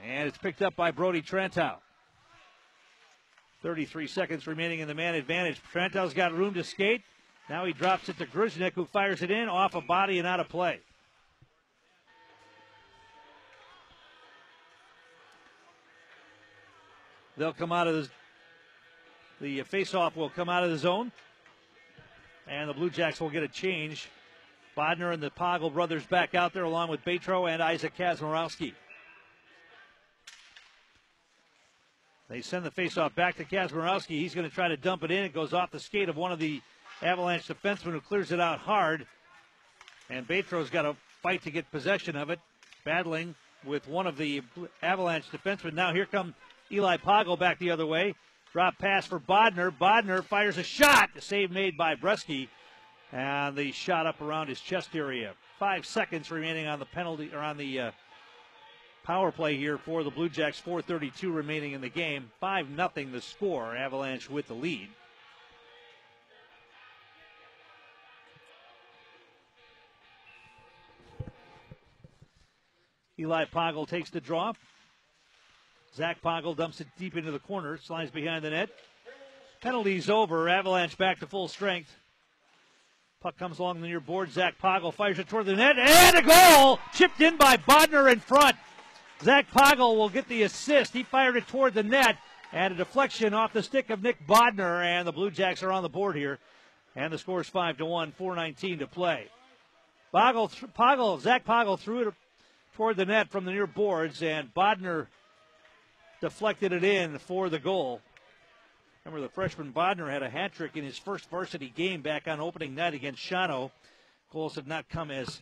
[0.05, 1.77] And it's picked up by Brody Trantow.
[3.63, 5.61] 33 seconds remaining in the man advantage.
[5.73, 7.03] Trantow's got room to skate.
[7.49, 10.41] Now he drops it to Gruznik, who fires it in off a body and out
[10.41, 10.81] of play.
[17.40, 18.11] They'll come out of the
[19.40, 21.11] the face-off will come out of the zone,
[22.46, 24.11] and the Blue Jacks will get a change.
[24.76, 28.74] Bodner and the Poggle brothers back out there along with Batro and Isaac Kazmarowski.
[32.29, 34.18] They send the faceoff back to Kazmarowski.
[34.18, 35.24] He's going to try to dump it in.
[35.24, 36.61] It goes off the skate of one of the
[37.00, 39.07] Avalanche defensemen who clears it out hard.
[40.11, 42.38] And Batro's got to fight to get possession of it,
[42.85, 44.42] battling with one of the
[44.83, 45.72] Avalanche defensemen.
[45.72, 46.35] Now here come
[46.73, 48.15] Eli Poggle back the other way.
[48.53, 49.71] Drop pass for Bodner.
[49.71, 51.11] Bodner fires a shot.
[51.15, 52.49] The save made by Bresky.
[53.13, 55.35] And the shot up around his chest area.
[55.59, 57.91] Five seconds remaining on the penalty or on the uh,
[59.03, 60.61] Power play here for the Blue Jacks.
[60.61, 62.31] 4:32 remaining in the game.
[62.39, 63.75] Five nothing the score.
[63.75, 64.89] Avalanche with the lead.
[73.19, 74.53] Eli Poggle takes the draw.
[75.94, 78.70] Zach Poggle dumps it deep into the corner, slides behind the net.
[79.61, 80.48] Penalties over.
[80.48, 81.94] Avalanche back to full strength.
[83.20, 84.31] Puck comes along the near board.
[84.33, 86.79] Zach Poggle fires it toward the net, and a goal!
[86.94, 88.57] Chipped in by Bodner in front.
[89.22, 90.94] Zach Poggle will get the assist.
[90.94, 92.16] He fired it toward the net,
[92.53, 95.83] and a deflection off the stick of Nick Bodner, and the Blue Jacks are on
[95.83, 96.38] the board here.
[96.96, 99.26] And the score is 5 to 1, 4.19 to play.
[100.14, 102.14] Poggle, Poggle, Zach Poggle threw it
[102.74, 105.09] toward the net from the near boards, and Bodner
[106.21, 108.01] deflected it in for the goal.
[109.05, 112.41] Remember, the freshman Bodner had a hat trick in his first varsity game back on
[112.41, 113.71] opening night against Shawano.
[114.33, 115.41] Goals have not come as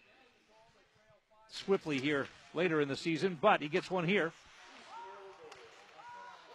[1.51, 4.33] swiftly here later in the season, but he gets one here.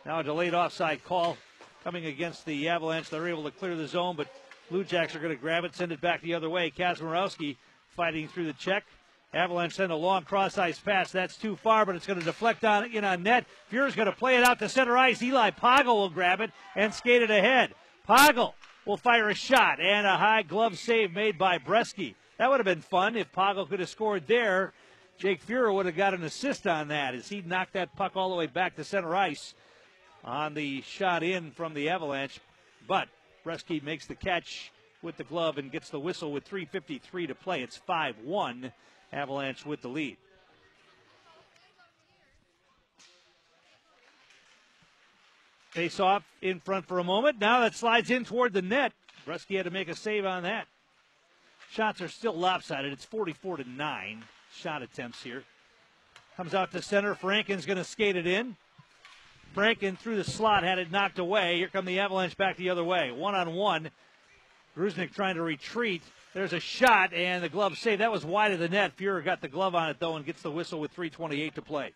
[0.06, 1.38] Now a delayed offside call
[1.84, 3.10] coming against the Avalanche.
[3.10, 4.28] They're able to clear the zone, but
[4.70, 6.72] Blue Jacks are going to grab it, send it back the other way.
[6.72, 7.58] Kazmarowski
[7.90, 8.86] fighting through the check,
[9.34, 11.12] Avalanche send a long cross ice pass.
[11.12, 13.46] That's too far, but it's going to deflect on in on net.
[13.72, 15.22] Fuhrer's going to play it out to center ice.
[15.22, 17.74] Eli Poggle will grab it and skate it ahead.
[18.08, 18.54] Poggle
[18.86, 22.16] will fire a shot and a high glove save made by Bresky.
[22.38, 24.74] That would have been fun if Poggle could have scored there.
[25.18, 28.30] Jake Fuhrer would have got an assist on that as he knocked that puck all
[28.30, 29.54] the way back to center ice
[30.24, 32.40] on the shot in from the Avalanche.
[32.88, 33.08] But
[33.46, 37.62] Bresky makes the catch with the glove and gets the whistle with 3.53 to play.
[37.62, 38.72] It's 5 1.
[39.14, 40.18] Avalanche with the lead.
[45.70, 47.40] Face off in front for a moment.
[47.40, 48.92] Now that slides in toward the net.
[49.26, 50.68] Bresky had to make a save on that.
[51.72, 52.94] Shots are still lopsided.
[52.94, 54.24] It's 44 to 9
[54.54, 55.44] shot attempts here.
[56.38, 57.16] Comes out to center.
[57.16, 58.56] Franken's going to skate it in.
[59.56, 61.58] Franken through the slot had it knocked away.
[61.58, 63.12] Here come the Avalanche back the other way.
[63.12, 63.90] One on one.
[64.76, 66.02] Grusnik trying to retreat.
[66.34, 68.00] There's a shot and the glove save.
[68.00, 68.98] That was wide of the net.
[68.98, 71.94] Fuhrer got the glove on it though and gets the whistle with 3:28 to play.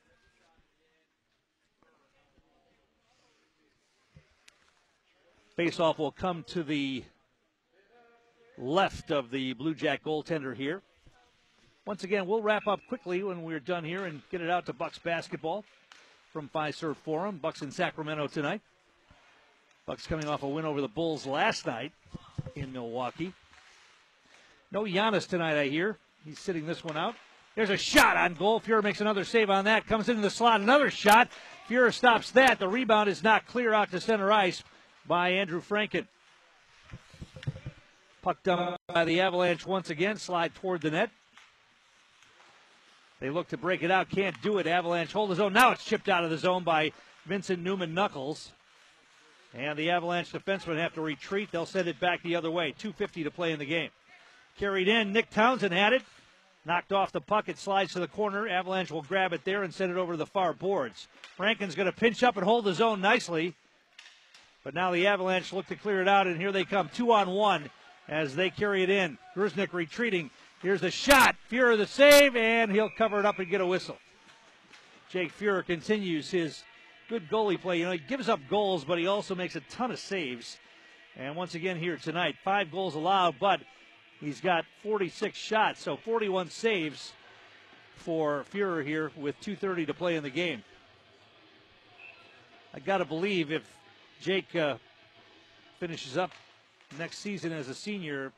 [5.58, 7.04] Faceoff will come to the
[8.60, 10.84] left of the Blue Jack goaltender here.
[11.88, 14.74] Once again, we'll wrap up quickly when we're done here and get it out to
[14.74, 15.66] Bucks basketball
[16.32, 17.38] from Fiserv Forum.
[17.38, 18.62] Bucks in Sacramento tonight.
[19.88, 21.92] Bucks coming off a win over the Bulls last night
[22.60, 23.34] in Milwaukee.
[24.72, 25.98] No Giannis tonight, I hear.
[26.26, 27.15] He's sitting this one out.
[27.56, 28.60] There's a shot on goal.
[28.60, 29.88] Fuhrer makes another save on that.
[29.88, 30.62] Comes into the slot.
[30.62, 31.30] Another shot.
[31.70, 32.60] Fuhrer stops that.
[32.60, 34.63] The rebound is not clear out to center ice
[35.08, 36.06] by Andrew Franken.
[38.22, 40.17] Puck dumped by the Avalanche once again.
[40.17, 41.10] Slide toward the net.
[43.20, 44.10] They look to break it out.
[44.10, 44.67] Can't do it.
[44.67, 45.54] Avalanche hold the zone.
[45.54, 46.91] Now it's chipped out of the zone by
[47.26, 48.52] Vincent Newman Knuckles.
[49.53, 51.49] And the Avalanche defensemen have to retreat.
[51.51, 52.73] They'll send it back the other way.
[52.79, 53.89] 2.50 to play in the game.
[54.57, 55.13] Carried in.
[55.13, 56.03] Nick Townsend had it.
[56.65, 57.47] Knocked off the puck.
[57.47, 58.47] It slides to the corner.
[58.47, 61.07] Avalanche will grab it there and send it over to the far boards.
[61.38, 63.55] Franken's going to pinch up and hold the zone nicely.
[64.63, 66.89] But now the Avalanche look to clear it out, and here they come.
[66.93, 67.69] Two on one
[68.10, 69.17] as they carry it in.
[69.33, 70.29] Grusnik retreating.
[70.62, 71.36] Here's the shot.
[71.49, 73.97] Fuhrer the save, and he'll cover it up and get a whistle.
[75.10, 76.63] Jake Fuhrer continues his
[77.10, 77.80] good goalie play.
[77.80, 80.58] You know, he gives up goals, but he also makes a ton of saves.
[81.15, 83.62] And once again here tonight, five goals allowed, but
[84.20, 87.13] he's got 46 shots, so 41 saves
[87.96, 90.63] for Fuhrer here with 2:30 to play in the game.
[92.74, 93.63] I got to believe if
[94.22, 94.78] Jake uh,
[95.80, 96.32] finishes up
[97.00, 98.32] next season as a senior,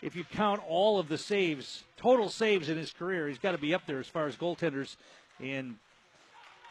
[0.00, 3.58] if you count all of the saves, total saves in his career, he's got to
[3.58, 4.96] be up there as far as goaltenders
[5.40, 5.78] in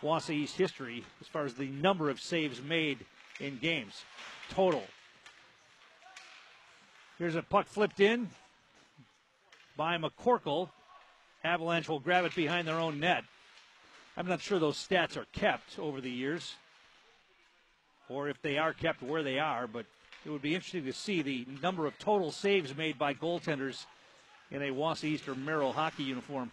[0.04, 3.00] Wausau East history, as far as the number of saves made
[3.40, 4.04] in games
[4.50, 4.84] total.
[7.18, 8.30] Here's a puck flipped in
[9.78, 10.70] by McCorkle.
[11.44, 13.24] Avalanche will grab it behind their own net.
[14.16, 16.56] I'm not sure those stats are kept over the years,
[18.10, 19.86] or if they are kept where they are, but
[20.26, 23.86] it would be interesting to see the number of total saves made by goaltenders
[24.52, 26.52] in a Wausau Eastern Merrill hockey uniform.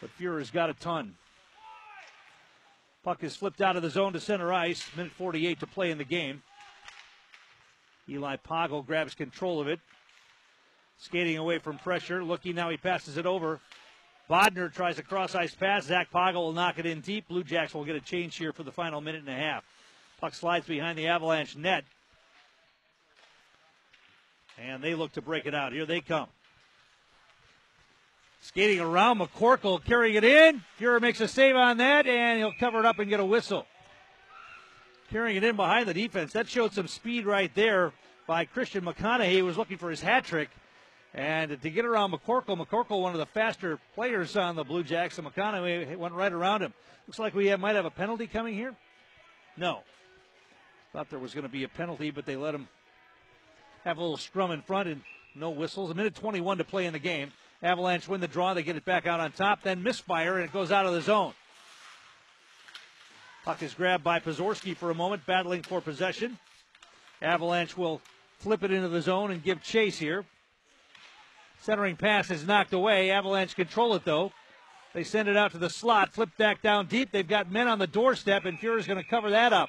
[0.00, 1.14] But Fuhrer's got a ton.
[3.02, 4.84] Puck is flipped out of the zone to center ice.
[4.96, 6.42] Minute 48 to play in the game.
[8.08, 9.80] Eli Poggle grabs control of it.
[10.98, 12.22] Skating away from pressure.
[12.22, 13.60] Looking now, he passes it over.
[14.28, 15.86] Bodner tries a cross ice pass.
[15.86, 17.28] Zach Poggle will knock it in deep.
[17.28, 19.64] Blue Jacks will get a change here for the final minute and a half.
[20.20, 21.84] Puck slides behind the Avalanche net.
[24.58, 25.72] And they look to break it out.
[25.72, 26.28] Here they come.
[28.40, 30.62] Skating around, McCorkle carrying it in.
[30.78, 33.66] Fuhrer makes a save on that, and he'll cover it up and get a whistle.
[35.10, 36.32] Carrying it in behind the defense.
[36.32, 37.92] That showed some speed right there
[38.26, 40.48] by Christian McConaughey, who was looking for his hat trick.
[41.12, 45.18] And to get around McCorkle, McCorkle, one of the faster players on the Blue Jacks,
[45.18, 46.72] and McConaughey went right around him.
[47.06, 48.74] Looks like we have, might have a penalty coming here.
[49.56, 49.80] No.
[50.92, 52.68] Thought there was going to be a penalty, but they let him
[53.84, 55.02] have a little scrum in front and
[55.34, 55.90] no whistles.
[55.90, 57.32] A minute 21 to play in the game.
[57.62, 58.54] Avalanche win the draw.
[58.54, 59.62] They get it back out on top.
[59.62, 61.34] Then misfire, and it goes out of the zone.
[63.44, 66.38] Puck is grabbed by Pozorski for a moment, battling for possession.
[67.22, 68.00] Avalanche will
[68.38, 70.24] flip it into the zone and give chase here.
[71.62, 73.10] Centering pass is knocked away.
[73.10, 74.32] Avalanche control it, though.
[74.92, 77.12] They send it out to the slot, flip back down deep.
[77.12, 79.68] They've got men on the doorstep, and Fuhrer's going to cover that up.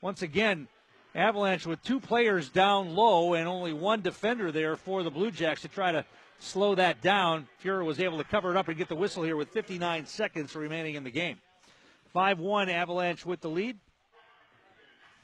[0.00, 0.68] Once again,
[1.14, 5.62] Avalanche with two players down low and only one defender there for the Blue Jacks
[5.62, 6.04] to try to
[6.42, 7.48] slow that down.
[7.62, 10.54] Fuhrer was able to cover it up and get the whistle here with 59 seconds
[10.54, 11.38] remaining in the game.
[12.12, 13.78] 5 1 Avalanche with the lead.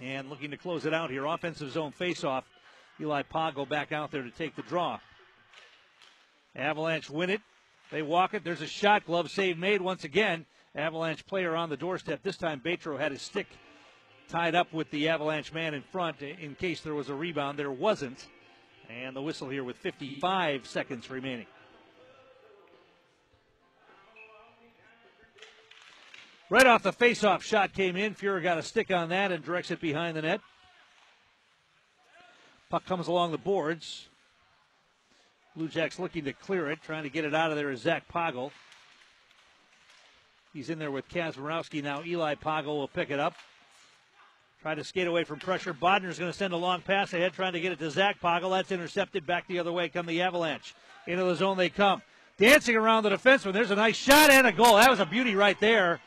[0.01, 1.25] And looking to close it out here.
[1.25, 2.45] Offensive zone faceoff.
[3.01, 4.99] Eli Poggle back out there to take the draw.
[6.57, 7.41] Avalanche win it
[7.91, 8.45] They walk it.
[8.45, 9.05] There's a shot.
[9.05, 10.47] Glove save made once again.
[10.75, 12.23] Avalanche player on the doorstep.
[12.23, 13.47] This time, Batro had his stick
[14.29, 17.59] tied up with the Avalanche man in front in case there was a rebound.
[17.59, 18.27] There wasn't.
[18.89, 21.47] And the whistle here with 55 seconds remaining.
[26.51, 28.15] Right off the faceoff shot came in.
[28.15, 30.41] Fuhrer got a stick on that and directs it behind the net.
[32.71, 34.09] Puck comes along the boards.
[35.55, 38.05] Blue Jacks looking to clear it, trying to get it out of there is Zach
[38.13, 38.53] Poggle.
[40.55, 42.03] He's in there with Kazmarowski now.
[42.05, 43.35] Eli Poggle will pick it up.
[44.61, 45.73] Try to skate away from pressure.
[45.73, 48.51] Bodner's going to send a long pass ahead, trying to get it to Zach Poggle.
[48.51, 49.89] That's intercepted back the other way.
[49.89, 50.75] Come the Avalanche.
[51.07, 52.03] Into the zone they come.
[52.39, 53.53] Dancing around the defenseman.
[53.53, 54.77] There's a nice shot and a goal.
[54.77, 56.01] That was a beauty right there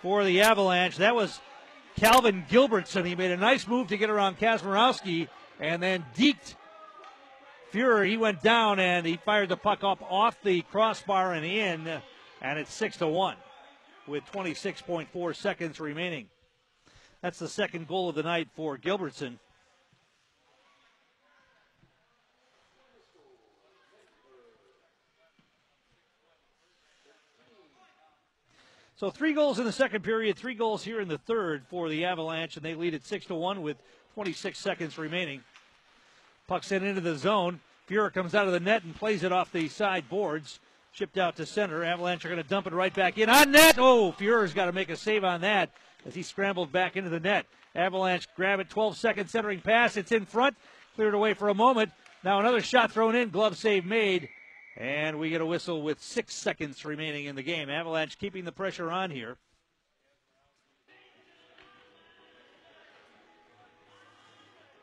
[0.00, 0.96] for the Avalanche.
[0.98, 1.40] That was
[1.96, 3.04] Calvin Gilbertson.
[3.04, 6.54] He made a nice move to get around Kazmarowski and then deked
[7.72, 8.08] Fuhrer.
[8.08, 12.00] He went down and he fired the puck up off the crossbar and in,
[12.40, 13.36] and it's six to one
[14.06, 16.28] with 26.4 seconds remaining.
[17.22, 19.38] That's the second goal of the night for Gilbertson.
[28.94, 32.04] So three goals in the second period, three goals here in the third for the
[32.04, 33.76] Avalanche, and they lead at six to one with
[34.14, 35.42] 26 seconds remaining.
[36.48, 37.60] Puck sent into the zone.
[37.88, 40.58] Fuhrer comes out of the net and plays it off the side boards.
[40.90, 41.84] Shipped out to center.
[41.84, 43.76] Avalanche are going to dump it right back in on net.
[43.78, 45.70] Oh, Fuhrer's got to make a save on that
[46.06, 47.46] as he scrambled back into the net.
[47.74, 49.96] Avalanche grab it, 12 second centering pass.
[49.96, 50.56] It's in front,
[50.94, 51.90] cleared away for a moment.
[52.24, 54.28] Now another shot thrown in, glove save made.
[54.76, 57.68] And we get a whistle with six seconds remaining in the game.
[57.68, 59.36] Avalanche keeping the pressure on here.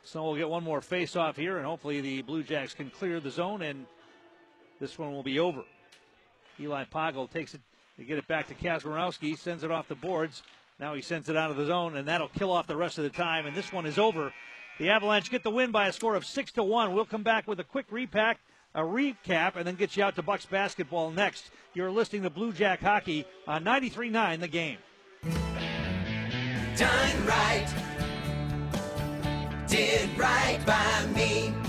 [0.06, 3.18] So we'll get one more face off here, and hopefully the Blue Jacks can clear
[3.18, 3.86] the zone, and
[4.78, 5.64] this one will be over.
[6.60, 7.60] Eli Poggle takes it
[7.98, 10.44] to get it back to Kazmarowski, sends it off the boards.
[10.78, 13.04] Now he sends it out of the zone, and that'll kill off the rest of
[13.04, 14.32] the time, and this one is over.
[14.78, 16.94] The Avalanche get the win by a score of 6 to 1.
[16.94, 18.38] We'll come back with a quick repack
[18.76, 21.50] a recap, and then get you out to Bucks basketball next.
[21.72, 24.78] You're listening to Blue Jack Hockey on 93.9 The Game.
[26.76, 27.66] Done right.
[29.66, 31.65] Did right by me.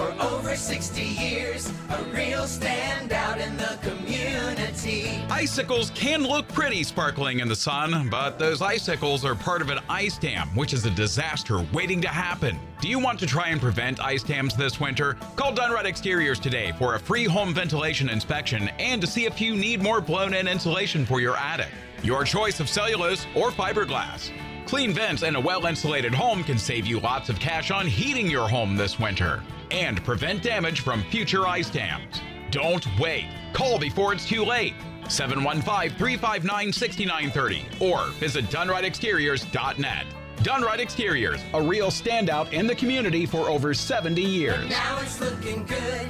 [0.00, 5.22] For over 60 years, a real standout in the community.
[5.28, 9.78] Icicles can look pretty sparkling in the sun, but those icicles are part of an
[9.90, 12.58] ice dam, which is a disaster waiting to happen.
[12.80, 15.18] Do you want to try and prevent ice dams this winter?
[15.36, 19.54] Call Dunright Exteriors today for a free home ventilation inspection and to see if you
[19.54, 21.68] need more blown in insulation for your attic.
[22.02, 24.30] Your choice of cellulose or fiberglass.
[24.64, 28.30] Clean vents and a well insulated home can save you lots of cash on heating
[28.30, 32.20] your home this winter and prevent damage from future ice dams.
[32.50, 33.26] Don't wait.
[33.52, 34.74] Call before it's too late.
[35.08, 40.06] 715 359 6930 or visit DunrightExteriors.net.
[40.42, 44.70] Dunright Exteriors, a real standout in the community for over 70 years.
[44.70, 46.08] Now it's looking good,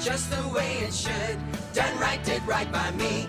[0.00, 1.36] just the way it should.
[1.74, 3.28] Done right, did right by me.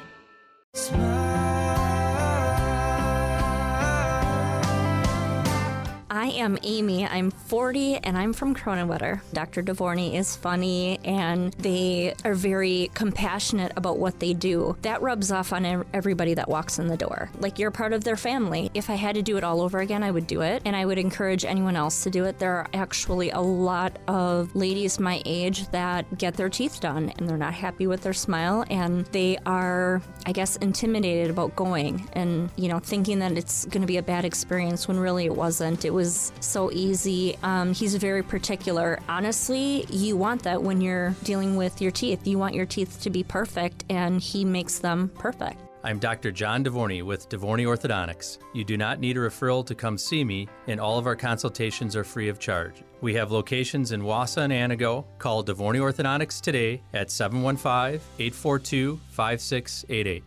[6.13, 7.08] I am Amy.
[7.08, 9.21] I'm 40 and I'm from Kronenwetter.
[9.34, 9.63] Dr.
[9.63, 14.78] Devorney is funny and they are very compassionate about what they do.
[14.84, 17.32] That rubs off on everybody that walks in the door.
[17.39, 18.69] Like you're part of their family.
[18.76, 20.86] If I had to do it all over again, I would do it and I
[20.86, 22.38] would encourage anyone else to do it.
[22.38, 27.28] There are actually a lot of ladies my age that get their teeth done and
[27.28, 32.52] they're not happy with their smile and they are, I guess, intimidated about going and,
[32.56, 35.86] you know, thinking that it's going to be a bad experience when really it wasn't.
[35.86, 36.03] It was
[36.39, 37.38] so easy.
[37.44, 39.00] Um, he's very particular.
[39.08, 42.26] Honestly, you want that when you're dealing with your teeth.
[42.28, 45.60] You want your teeth to be perfect, and he makes them perfect.
[45.86, 46.32] I'm Dr.
[46.32, 48.38] John Devorney with Devorney Orthodontics.
[48.54, 51.94] You do not need a referral to come see me, and all of our consultations
[51.98, 52.84] are free of charge.
[53.02, 55.04] We have locations in Wausau and Antigo.
[55.18, 60.24] Call Devorney Orthodontics today at 715 842 5688.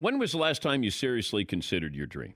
[0.00, 2.34] When was the last time you seriously considered your dream?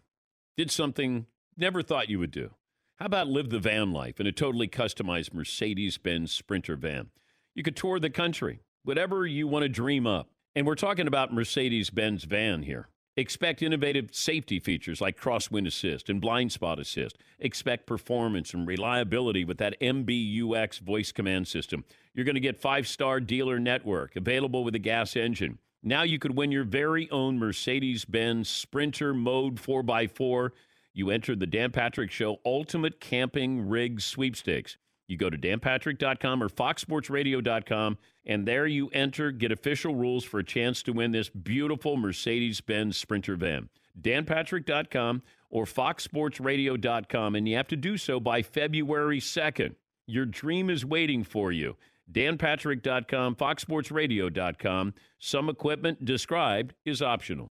[0.57, 1.27] Did something
[1.59, 2.51] never thought you would do?
[2.97, 7.11] How about live the van life in a totally customized Mercedes Benz Sprinter van?
[7.55, 10.30] You could tour the country, whatever you want to dream up.
[10.55, 12.89] And we're talking about Mercedes Benz van here.
[13.16, 17.18] Expect innovative safety features like crosswind assist and blind spot assist.
[17.41, 21.85] Expect performance and reliability with that MBUX voice command system.
[22.14, 25.59] You're going to get five star dealer network available with a gas engine.
[25.82, 30.51] Now you could win your very own Mercedes Benz Sprinter Mode 4x4
[30.99, 34.76] you entered the Dan Patrick Show Ultimate Camping Rig Sweepstakes.
[35.07, 40.44] You go to danpatrick.com or foxsportsradio.com, and there you enter, get official rules for a
[40.44, 43.68] chance to win this beautiful Mercedes Benz Sprinter van.
[43.99, 49.76] danpatrick.com or foxsportsradio.com, and you have to do so by February 2nd.
[50.07, 51.76] Your dream is waiting for you.
[52.12, 54.94] danpatrick.com, foxsportsradio.com.
[55.18, 57.49] Some equipment described is optional.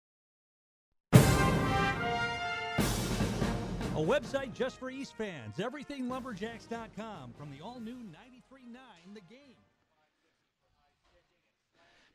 [4.03, 5.55] Website just for East fans.
[5.57, 9.55] EverythingLumberjacks.com from the all new 93.9 The Game.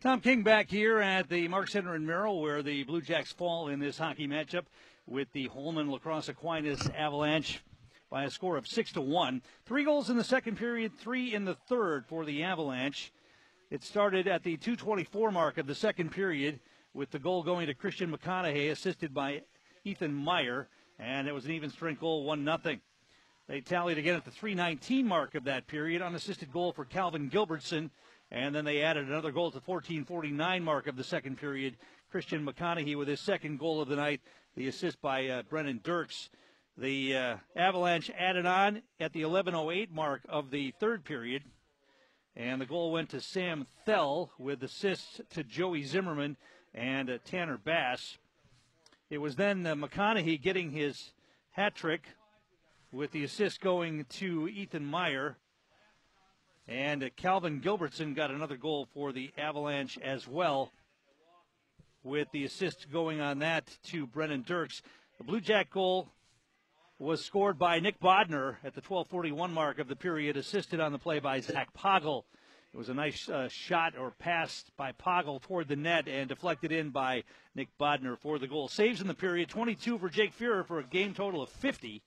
[0.00, 3.68] Tom King back here at the Mark Center in Merrill, where the Blue Jacks fall
[3.68, 4.66] in this hockey matchup
[5.06, 7.60] with the Holmen Lacrosse Aquinas Avalanche
[8.10, 9.42] by a score of six to one.
[9.64, 13.12] Three goals in the second period, three in the third for the Avalanche.
[13.70, 16.60] It started at the 224 mark of the second period
[16.94, 19.42] with the goal going to Christian McConaughey, assisted by
[19.84, 20.68] Ethan Meyer
[20.98, 22.80] and it was an even strength goal, 1 nothing.
[23.48, 27.90] They tallied again at the 319 mark of that period, unassisted goal for Calvin Gilbertson,
[28.30, 31.76] and then they added another goal at the 1449 mark of the second period.
[32.10, 34.20] Christian McConaughey with his second goal of the night,
[34.54, 36.30] the assist by uh, Brennan Dirks.
[36.76, 41.42] The uh, Avalanche added on at the 1108 mark of the third period,
[42.36, 46.36] and the goal went to Sam Thell with assists to Joey Zimmerman
[46.74, 48.18] and uh, Tanner Bass.
[49.10, 51.12] It was then uh, McConaughey getting his
[51.52, 52.02] hat trick
[52.92, 55.38] with the assist going to Ethan Meyer.
[56.66, 60.72] And uh, Calvin Gilbertson got another goal for the Avalanche as well,
[62.02, 64.82] with the assist going on that to Brennan Dirks.
[65.16, 66.08] The Blue Jack goal
[66.98, 70.98] was scored by Nick Bodner at the 12:41 mark of the period, assisted on the
[70.98, 72.24] play by Zach Poggle.
[72.72, 76.70] It was a nice uh, shot or pass by Poggle toward the net and deflected
[76.70, 78.68] in by Nick Bodner for the goal.
[78.68, 82.02] Saves in the period 22 for Jake Fuhrer for a game total of 50.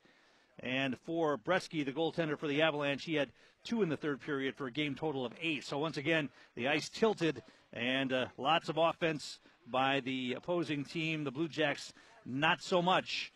[0.60, 3.32] And for Bresky, the goaltender for the Avalanche, he had
[3.64, 5.64] two in the third period for a game total of eight.
[5.64, 7.42] So once again, the ice tilted
[7.74, 11.24] and uh, lots of offense by the opposing team.
[11.24, 11.92] The Blue Jacks,
[12.24, 13.32] not so much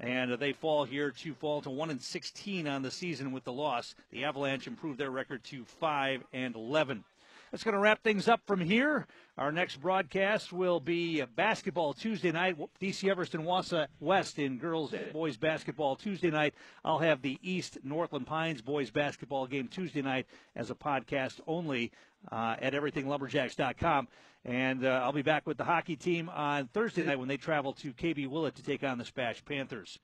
[0.00, 3.52] and they fall here to fall to 1 and 16 on the season with the
[3.52, 3.94] loss.
[4.10, 7.04] The Avalanche improved their record to 5 and 11.
[7.50, 9.06] That's going to wrap things up from here.
[9.38, 12.58] Our next broadcast will be basketball Tuesday night.
[12.80, 16.54] DC Evereston Wausau West in girls boys basketball Tuesday night.
[16.84, 21.90] I'll have the East Northland Pines boys basketball game Tuesday night as a podcast only
[22.30, 24.08] uh, at everythinglumberjacks.com.
[24.44, 27.72] And uh, I'll be back with the hockey team on Thursday night when they travel
[27.74, 29.98] to KB Willett to take on the Spash Panthers.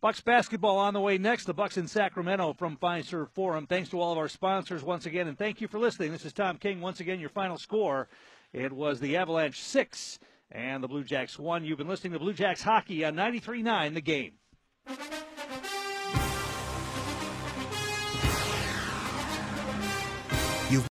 [0.00, 1.44] Bucks basketball on the way next.
[1.44, 3.66] The Bucks in Sacramento from Fiserv Forum.
[3.66, 6.12] Thanks to all of our sponsors once again, and thank you for listening.
[6.12, 6.80] This is Tom King.
[6.80, 8.08] Once again, your final score.
[8.52, 10.20] It was the Avalanche six
[10.52, 11.64] and the Blue Jacks one.
[11.64, 14.34] You've been listening to Blue Jacks hockey on 93.9 The Game.